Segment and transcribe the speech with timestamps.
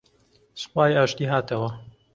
[0.61, 1.69] سوپای ئاشتی هاتەوە